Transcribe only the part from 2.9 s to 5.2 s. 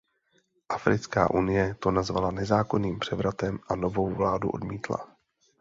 převratem a novou vládu odmítla.